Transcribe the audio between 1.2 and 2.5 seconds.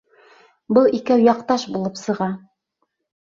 яҡташ булып сыға.